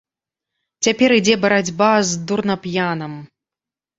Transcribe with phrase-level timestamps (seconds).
[0.85, 3.13] Цяпер ідзе барацьба з дурнап'янам.